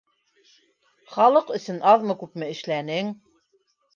Халыҡ 1.17 1.51
өсөн 1.59 1.77
аҙмы-күпме 1.91 2.49
эшләнең. 2.57 3.15